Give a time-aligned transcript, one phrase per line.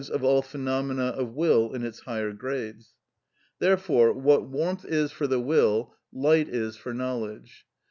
[0.09, 2.95] _,of all phenomena of will in its higher grades.
[3.59, 7.67] Therefore, what warmth is for the will, light is for knowledge.